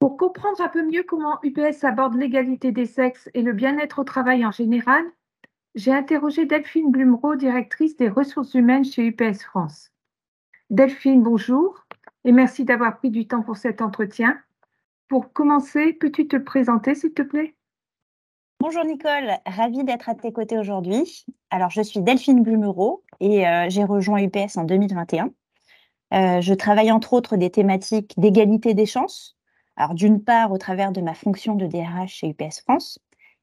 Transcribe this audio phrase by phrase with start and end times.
[0.00, 4.04] Pour comprendre un peu mieux comment UPS aborde l'égalité des sexes et le bien-être au
[4.04, 5.04] travail en général,
[5.74, 9.92] j'ai interrogé Delphine Blumereau, directrice des ressources humaines chez UPS France.
[10.70, 11.84] Delphine, bonjour
[12.24, 14.38] et merci d'avoir pris du temps pour cet entretien.
[15.08, 17.54] Pour commencer, peux-tu te présenter, s'il te plaît?
[18.58, 21.26] Bonjour Nicole, ravie d'être à tes côtés aujourd'hui.
[21.50, 25.30] Alors, je suis Delphine Blumereau et euh, j'ai rejoint UPS en 2021.
[26.14, 29.36] Euh, je travaille entre autres des thématiques d'égalité des chances.
[29.76, 32.98] Alors, d'une part, au travers de ma fonction de DRH chez UPS France,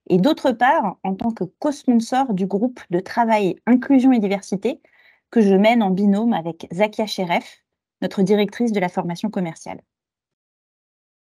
[0.09, 4.81] et d'autre part, en tant que co-sponsor du groupe de travail Inclusion et Diversité
[5.31, 7.63] que je mène en binôme avec Zakia Cheref,
[8.01, 9.81] notre directrice de la formation commerciale.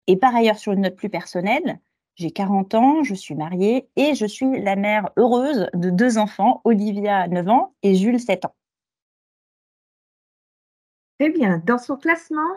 [0.06, 1.80] Et par ailleurs, sur une note plus personnelle,
[2.14, 6.60] j'ai 40 ans, je suis mariée et je suis la mère heureuse de deux enfants,
[6.64, 8.54] Olivia 9 ans et Jules 7 ans.
[11.18, 11.62] Très bien.
[11.66, 12.48] Dans son classement,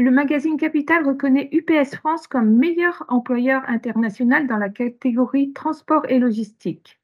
[0.00, 6.18] le magazine Capital reconnaît UPS France comme meilleur employeur international dans la catégorie transport et
[6.18, 6.98] logistique.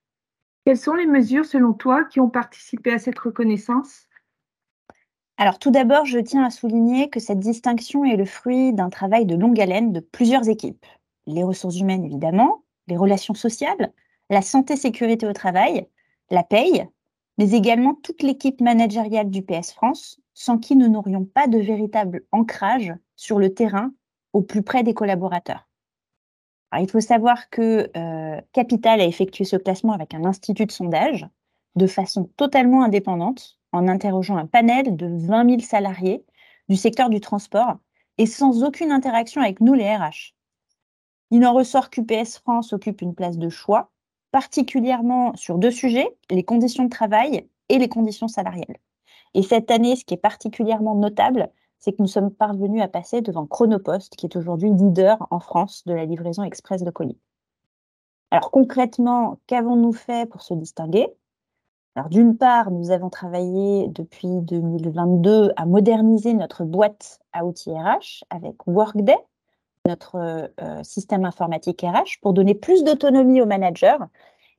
[0.65, 4.09] Quelles sont les mesures, selon toi, qui ont participé à cette reconnaissance?
[5.37, 9.27] Alors, tout d'abord, je tiens à souligner que cette distinction est le fruit d'un travail
[9.27, 10.87] de longue haleine de plusieurs équipes.
[11.27, 13.93] Les ressources humaines, évidemment, les relations sociales,
[14.31, 15.87] la santé-sécurité au travail,
[16.31, 16.89] la paye,
[17.37, 22.23] mais également toute l'équipe managériale du PS France, sans qui nous n'aurions pas de véritable
[22.31, 23.93] ancrage sur le terrain
[24.33, 25.67] au plus près des collaborateurs
[26.81, 31.27] il faut savoir que euh, Capital a effectué ce classement avec un institut de sondage
[31.77, 36.25] de façon totalement indépendante, en interrogeant un panel de 20 000 salariés
[36.69, 37.77] du secteur du transport
[38.17, 40.35] et sans aucune interaction avec nous, les RH.
[41.31, 43.91] Il en ressort qu'UPS France occupe une place de choix,
[44.31, 48.79] particulièrement sur deux sujets, les conditions de travail et les conditions salariales.
[49.37, 53.21] Et cette année, ce qui est particulièrement notable, c'est que nous sommes parvenus à passer
[53.21, 57.19] devant Chronopost, qui est aujourd'hui leader en France de la livraison express de colis.
[58.31, 61.07] Alors concrètement, qu'avons-nous fait pour se distinguer?
[61.97, 68.25] Alors d'une part, nous avons travaillé depuis 2022 à moderniser notre boîte à outils RH
[68.31, 69.19] avec Workday,
[69.87, 70.17] notre
[70.63, 73.99] euh, système informatique RH, pour donner plus d'autonomie aux managers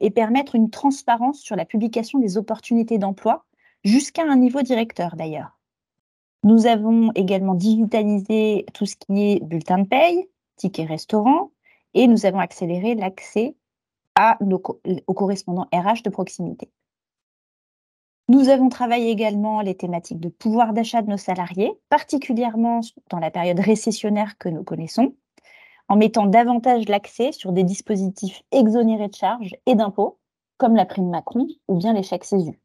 [0.01, 3.43] et permettre une transparence sur la publication des opportunités d'emploi
[3.83, 5.57] jusqu'à un niveau directeur d'ailleurs.
[6.43, 11.51] Nous avons également digitalisé tout ce qui est bulletin de paye, ticket restaurant,
[11.93, 13.55] et nous avons accéléré l'accès
[14.47, 16.71] aux correspondants RH de proximité.
[18.29, 23.31] Nous avons travaillé également les thématiques de pouvoir d'achat de nos salariés, particulièrement dans la
[23.31, 25.15] période récessionnaire que nous connaissons,
[25.87, 30.19] en mettant davantage l'accès sur des dispositifs exonérés de charges et d'impôts,
[30.57, 32.59] comme la prime Macron ou bien les chèques CESU.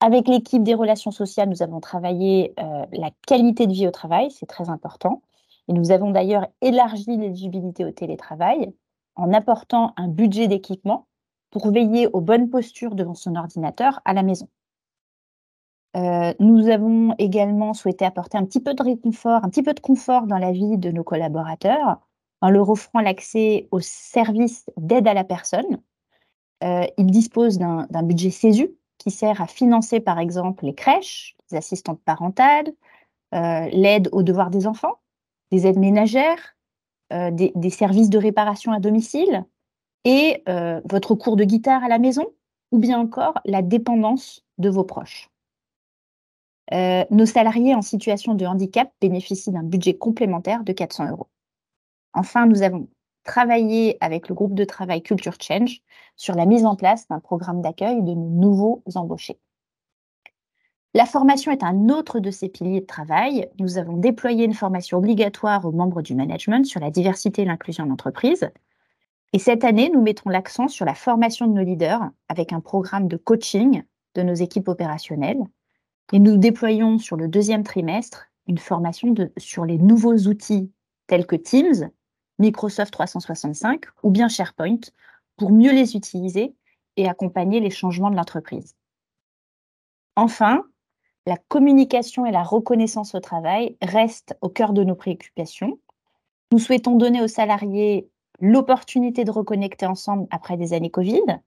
[0.00, 4.30] Avec l'équipe des relations sociales, nous avons travaillé euh, la qualité de vie au travail,
[4.30, 5.22] c'est très important.
[5.66, 8.72] Et nous avons d'ailleurs élargi l'éligibilité au télétravail
[9.16, 11.08] en apportant un budget d'équipement
[11.50, 14.48] pour veiller aux bonnes postures devant son ordinateur à la maison.
[15.96, 19.80] Euh, nous avons également souhaité apporter un petit peu de réconfort, un petit peu de
[19.80, 21.98] confort dans la vie de nos collaborateurs
[22.40, 25.80] en leur offrant l'accès aux services d'aide à la personne.
[26.62, 31.58] Euh, ils disposent d'un budget CESU, qui sert à financer, par exemple, les crèches, les
[31.58, 32.72] assistantes parentales,
[33.34, 35.00] euh, l'aide aux devoirs des enfants,
[35.50, 36.56] des aides ménagères,
[37.12, 39.44] euh, des, services de réparation à domicile
[40.04, 42.26] et euh, votre cours de guitare à la maison,
[42.72, 45.30] ou bien encore la dépendance de vos proches.
[46.70, 51.28] nos salariés en situation de handicap bénéficient d'un budget complémentaire de 400 euros.
[52.12, 52.88] Enfin, nous avons
[53.28, 55.82] travailler avec le groupe de travail Culture Change
[56.16, 59.38] sur la mise en place d'un programme d'accueil de nouveaux embauchés.
[60.94, 63.46] La formation est un autre de ces piliers de travail.
[63.60, 67.84] Nous avons déployé une formation obligatoire aux membres du management sur la diversité et l'inclusion
[67.84, 68.50] en entreprise.
[69.34, 73.08] Et cette année, nous mettons l'accent sur la formation de nos leaders avec un programme
[73.08, 73.82] de coaching
[74.14, 75.44] de nos équipes opérationnelles.
[76.14, 80.72] Et nous déployons sur le deuxième trimestre une formation sur les nouveaux outils
[81.06, 81.90] tels que Teams,
[82.38, 84.80] Microsoft 365 ou bien SharePoint
[85.36, 86.54] pour mieux les utiliser
[86.96, 88.74] et accompagner les changements de l'entreprise.
[90.16, 90.64] Enfin,
[91.26, 95.78] la communication et la reconnaissance au travail restent au cœur de nos préoccupations.
[96.52, 98.08] Nous souhaitons donner aux salariés
[98.40, 101.40] l'opportunité de reconnecter ensemble après des années Covid.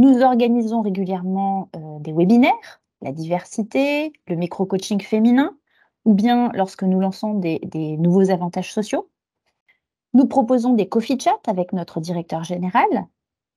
[0.00, 5.56] Nous organisons régulièrement euh, des webinaires, la diversité, le micro-coaching féminin,
[6.04, 7.60] ou bien lorsque nous lançons des
[7.98, 9.08] nouveaux avantages sociaux.
[10.14, 12.86] Nous proposons des coffee chats avec notre directeur général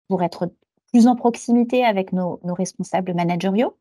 [0.08, 0.52] pour être
[0.92, 3.78] plus en proximité avec nos, responsables managériaux,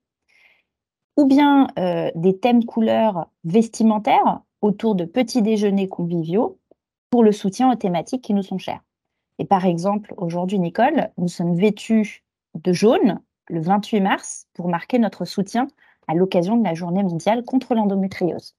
[1.16, 6.58] ou bien euh, des thèmes couleurs vestimentaires autour de petits déjeuners conviviaux
[7.10, 8.82] pour le soutien aux thématiques qui nous sont chères.
[9.38, 12.24] Et par exemple, aujourd'hui, Nicole, nous sommes vêtus
[12.54, 15.68] de jaune le 28 mars pour marquer notre soutien
[16.08, 18.56] à l'occasion de la journée mondiale contre l'endométriose.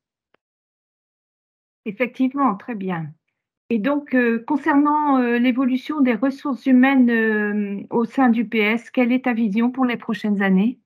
[1.86, 3.12] Effectivement, très bien.
[3.70, 9.12] Et donc, euh, concernant euh, l'évolution des ressources humaines euh, au sein du PS, quelle
[9.12, 10.80] est ta vision pour les prochaines années?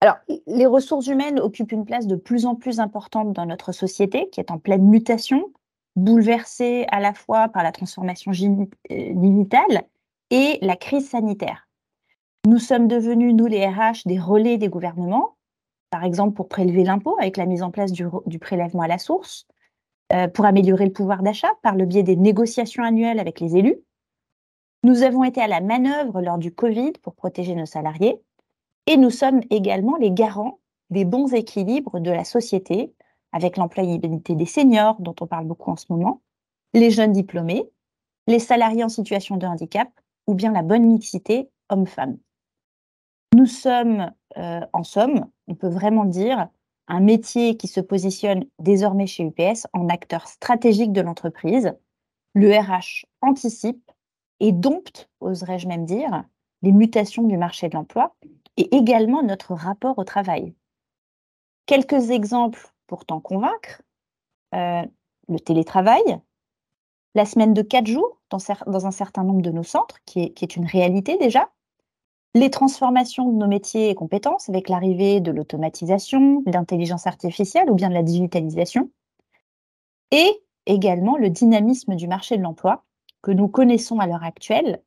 [0.00, 0.16] Alors,
[0.46, 4.40] les ressources humaines occupent une place de plus en plus importante dans notre société, qui
[4.40, 5.52] est en pleine mutation,
[5.94, 8.32] bouleversée à la fois par la transformation
[8.90, 9.82] digitale
[10.30, 11.68] et la crise sanitaire.
[12.46, 15.36] Nous sommes devenus, nous les RH, des relais des gouvernements,
[15.90, 19.46] par exemple pour prélever l'impôt avec la mise en place du, prélèvement à la source,
[20.34, 23.76] pour améliorer le pouvoir d'achat par le biais des négociations annuelles avec les élus.
[24.84, 28.20] Nous avons été à la manœuvre lors du Covid pour protéger nos salariés
[28.86, 30.58] et nous sommes également les garants
[30.90, 32.92] des bons équilibres de la société
[33.32, 36.20] avec l'employabilité des seniors dont on parle beaucoup en ce moment,
[36.74, 37.70] les jeunes diplômés,
[38.26, 39.88] les salariés en situation de handicap
[40.26, 42.18] ou bien la bonne mixité homme-femme.
[43.34, 46.48] Nous sommes, euh, en somme, on peut vraiment dire,
[46.88, 51.72] un métier qui se positionne désormais chez UPS en acteur stratégique de l'entreprise.
[52.34, 53.90] Le RH anticipe
[54.40, 56.24] et dompte, oserais-je même dire,
[56.62, 58.16] les mutations du marché de l'emploi
[58.56, 60.54] et également notre rapport au travail.
[61.66, 63.82] Quelques exemples pour t'en convaincre.
[64.54, 64.82] Euh,
[65.28, 66.02] le télétravail,
[67.14, 70.66] la semaine de quatre jours dans, un certain nombre de nos centres, qui est une
[70.66, 71.50] réalité déjà,
[72.34, 77.74] les transformations de nos métiers et compétences avec l'arrivée de l'automatisation, de l'intelligence artificielle ou
[77.74, 78.90] bien de la digitalisation,
[80.10, 82.84] et également le dynamisme du marché de l'emploi
[83.22, 84.82] que nous connaissons à l'heure actuelle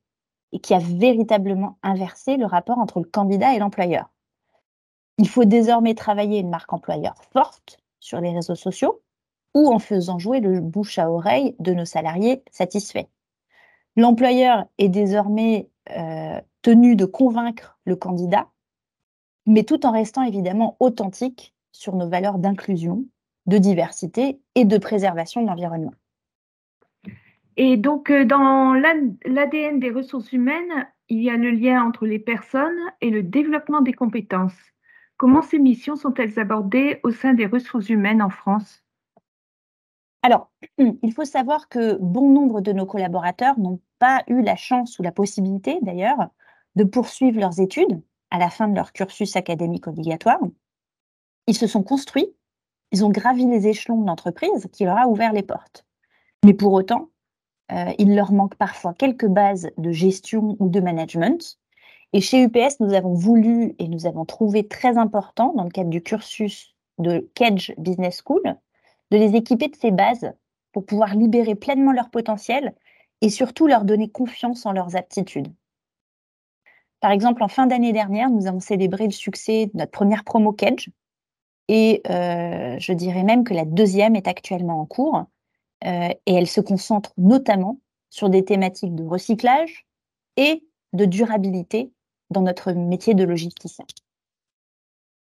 [0.51, 4.09] et qui a véritablement inversé le rapport entre le candidat et l'employeur.
[5.17, 9.01] Il faut désormais travailler une marque employeur forte sur les réseaux sociaux
[9.53, 13.07] ou en faisant jouer le bouche à oreille de nos salariés satisfaits.
[13.95, 18.49] L'employeur est désormais euh, tenu de convaincre le candidat,
[19.45, 23.05] mais tout en restant évidemment authentique sur nos valeurs d'inclusion,
[23.45, 25.93] de diversité et de préservation de l'environnement.
[27.57, 32.19] Et donc, euh, dans l'ADN des ressources humaines, il y a le lien entre les
[32.19, 34.57] personnes et le développement des compétences.
[35.17, 38.83] Comment ces missions sont-elles abordées au sein des ressources humaines en France?
[40.23, 44.99] Alors, il faut savoir que bon nombre de nos collaborateurs n'ont pas eu la chance
[44.99, 46.29] ou la possibilité d'ailleurs
[46.75, 47.99] de poursuivre leurs études
[48.29, 50.37] à la fin de leur cursus académique obligatoire.
[51.47, 52.31] Ils se sont construits,
[52.91, 55.87] ils ont gravi les échelons de l'entreprise qui leur a ouvert les portes.
[56.45, 57.09] Mais pour autant,
[57.71, 61.57] euh, il leur manque parfois quelques bases de gestion ou de management.
[62.13, 65.89] Et chez UPS, nous avons voulu et nous avons trouvé très important, dans le cadre
[65.89, 68.43] du cursus de Kedge Business School,
[69.09, 70.31] de les équiper de ces bases
[70.73, 72.75] pour pouvoir libérer pleinement leur potentiel
[73.21, 75.53] et surtout leur donner confiance en leurs aptitudes.
[76.99, 80.53] Par exemple, en fin d'année dernière, nous avons célébré le succès de notre première promo
[80.53, 80.89] Kedge
[81.67, 85.25] et euh, je dirais même que la deuxième est actuellement en cours
[85.85, 87.79] euh, et elle se concentre notamment
[88.09, 89.85] sur des thématiques de recyclage
[90.37, 90.63] et
[90.93, 91.91] de durabilité
[92.29, 93.85] dans notre métier de logisticien.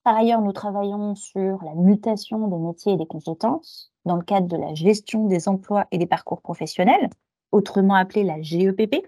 [0.04, 4.48] Par ailleurs, nous travaillons sur la mutation des métiers et des compétences dans le cadre
[4.48, 7.09] de la gestion des emplois et des parcours professionnels,
[7.54, 9.07] autrement appelée la GEPP,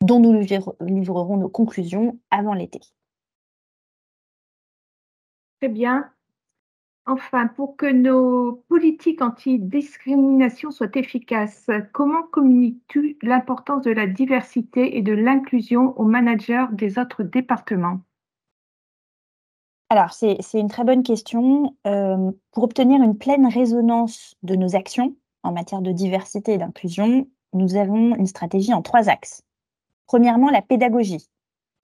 [0.00, 0.32] dont nous
[0.80, 2.80] livrerons nos conclusions avant l'été.
[5.60, 6.10] Très bien.
[7.06, 15.02] Enfin, pour que nos politiques anti-discrimination soient efficaces, comment communiques-tu l'importance de la diversité et
[15.02, 18.00] de l'inclusion aux managers des autres départements?
[19.88, 21.74] Alors, c'est une très bonne question.
[21.86, 27.26] Euh, pour obtenir une pleine résonance de nos actions en matière de diversité et d'inclusion,
[27.52, 29.42] nous avons une stratégie en trois axes.
[30.06, 31.28] Premièrement, la pédagogie.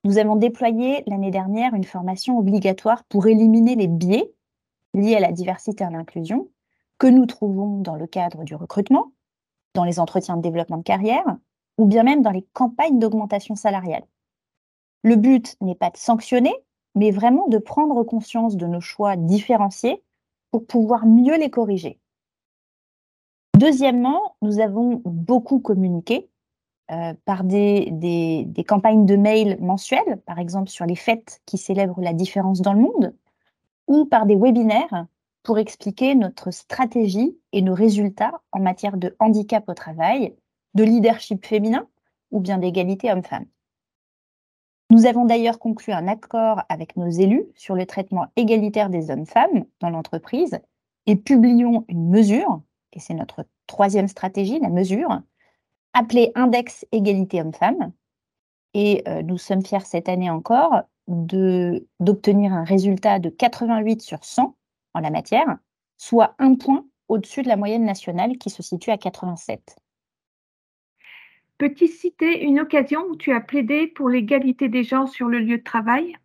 [0.04, 4.32] Nous avons déployé l'année dernière une formation obligatoire pour éliminer les biais
[4.94, 6.49] liés à la diversité et à l'inclusion
[6.99, 9.12] que nous trouvons dans le cadre du recrutement,
[9.75, 11.37] dans les entretiens de développement de carrière
[11.78, 14.06] ou bien même dans les campagnes d'augmentation salariale.
[15.02, 16.54] Le but n'est pas de sanctionner,
[16.94, 20.02] mais vraiment de prendre conscience de nos choix différenciés
[20.50, 22.00] pour pouvoir mieux les corriger.
[23.56, 26.28] Deuxièmement, nous avons beaucoup communiqué
[26.90, 32.02] euh, par des, des, campagnes de mail mensuelles, par exemple sur les fêtes qui célèbrent
[32.02, 33.14] la différence dans le monde,
[33.86, 35.06] ou par des webinaires
[35.42, 40.36] pour expliquer notre stratégie et nos résultats en matière de handicap au travail,
[40.75, 41.88] de leadership féminin
[42.30, 43.46] ou bien d'égalité homme-femme.
[44.90, 49.64] Nous avons d'ailleurs conclu un accord avec nos élus sur le traitement égalitaire des hommes-femmes
[49.80, 50.58] dans l'entreprise
[51.06, 52.60] et publions une mesure
[52.93, 55.21] et c'est notre troisième stratégie, la mesure,
[55.93, 57.93] appelée Index Égalité Hommes-Femmes.
[58.75, 64.57] Et euh, nous sommes fiers cette année encore d'obtenir un résultat de 88 sur 100
[64.95, 65.59] en la matière,
[65.97, 69.76] soit un point au-dessus de la moyenne nationale qui se situe à 87.
[71.59, 75.59] Peux-tu citer une occasion où tu as plaidé pour l'égalité des genres sur le lieu
[75.59, 76.16] de travail?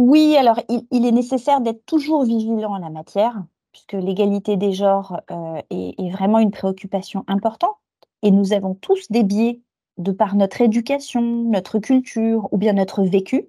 [0.00, 5.20] Oui, alors il, est nécessaire d'être toujours vigilant en la matière, puisque l'égalité des genres
[5.30, 7.76] euh, est, vraiment une préoccupation importante.
[8.22, 9.60] Et nous avons tous des biais
[9.96, 13.48] de par notre éducation, notre culture ou bien notre vécu.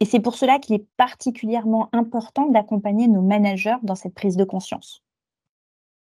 [0.00, 4.44] Et c'est pour cela qu'il est particulièrement important d'accompagner nos managers dans cette prise de
[4.44, 5.02] conscience.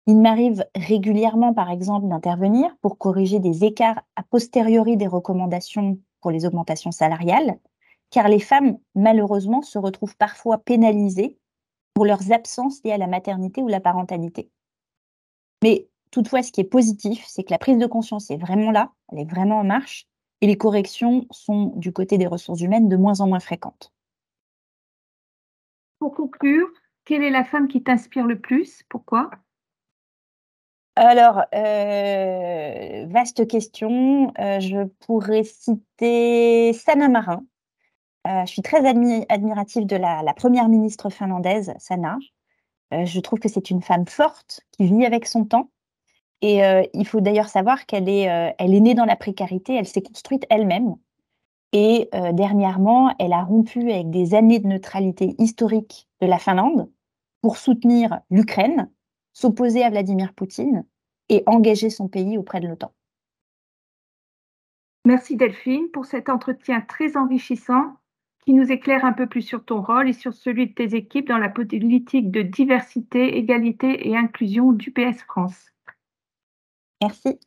[0.07, 6.31] Il m'arrive régulièrement, par exemple, d'intervenir pour corriger des écarts a posteriori des recommandations pour
[6.31, 7.59] les augmentations salariales,
[8.11, 11.39] car les femmes, malheureusement, se retrouvent parfois pénalisées
[11.95, 14.51] pour leurs absences liées à la maternité ou la parentalité.
[15.63, 18.93] Mais toutefois, ce qui est positif, c'est que la prise de conscience est vraiment là,
[19.11, 20.07] elle est vraiment en marche,
[20.41, 23.93] et les corrections sont, du côté des ressources humaines, de moins en moins fréquentes.
[26.01, 26.69] Pour conclure,
[27.05, 28.83] quelle est la femme qui t'inspire le plus?
[28.89, 29.31] Pourquoi?
[30.97, 34.33] Alors, euh, vaste question.
[34.39, 37.45] Euh, je pourrais citer Sanna Marin.
[38.27, 42.17] Euh, je suis très admirative de la, première ministre finlandaise, Sanna.
[42.91, 45.71] je trouve que c'est une femme forte qui vit avec son temps.
[46.41, 46.61] Et
[46.93, 48.25] il faut d'ailleurs savoir qu'elle est,
[48.59, 50.97] elle est née dans la précarité, elle s'est construite elle-même.
[51.73, 56.91] Et dernièrement, elle a rompu avec des années de neutralité historique de la Finlande
[57.41, 58.91] pour soutenir l'Ukraine
[59.35, 60.87] s'opposer à Vladimir Poutine
[61.29, 62.93] et engager son pays auprès de l'OTAN.
[65.05, 67.93] Merci Delphine pour cet entretien très enrichissant
[68.45, 71.29] qui nous éclaire un peu plus sur ton rôle et sur celui de tes équipes
[71.29, 75.73] dans la politique de diversité, égalité et inclusion du PS France.
[77.01, 77.39] Merci.